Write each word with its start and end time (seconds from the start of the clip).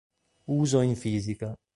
Uso 0.47 0.81
in 0.81 0.95
fisica 0.95 1.53